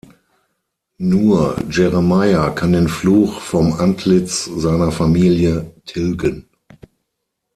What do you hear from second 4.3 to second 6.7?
seiner Familie tilgen.